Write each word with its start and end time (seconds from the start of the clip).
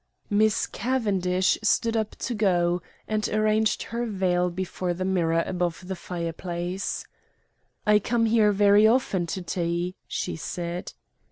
Miss 0.31 0.65
Cavendish 0.65 1.59
stood 1.61 1.95
up 1.95 2.15
to 2.15 2.33
go, 2.33 2.81
and 3.07 3.29
arranged 3.29 3.83
her 3.83 4.03
veil 4.07 4.49
before 4.49 4.95
the 4.95 5.05
mirror 5.05 5.43
above 5.45 5.87
the 5.87 5.95
fireplace. 5.95 7.05
"I 7.85 7.99
come 7.99 8.25
here 8.25 8.51
very 8.51 8.87
often 8.87 9.27
to 9.27 9.43
tea," 9.43 9.93
she 10.07 10.35
said. 10.37 10.93